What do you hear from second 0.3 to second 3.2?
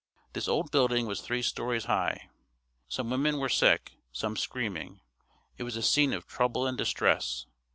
This old building was three stories high. Some